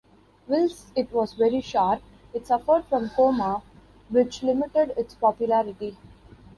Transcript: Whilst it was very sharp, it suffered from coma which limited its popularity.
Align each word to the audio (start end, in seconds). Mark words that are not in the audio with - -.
Whilst 0.47 0.91
it 0.95 1.13
was 1.13 1.33
very 1.33 1.61
sharp, 1.61 2.01
it 2.33 2.47
suffered 2.47 2.85
from 2.85 3.09
coma 3.11 3.61
which 4.09 4.41
limited 4.41 4.95
its 4.97 5.13
popularity. 5.13 5.95